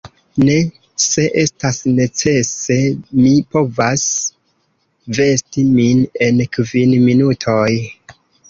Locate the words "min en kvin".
5.77-7.01